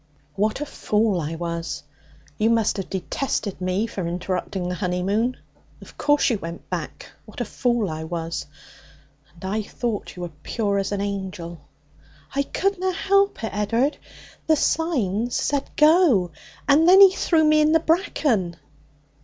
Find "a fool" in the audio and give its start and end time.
0.61-1.19, 7.39-7.87